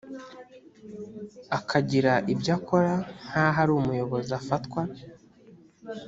[1.57, 2.93] akagira ibyo akora
[3.27, 4.81] nk aho ari umuyobozi afatwa